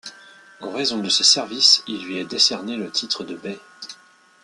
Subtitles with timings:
[0.61, 3.59] En raison de ses services, il lui est décerné le titre de bey.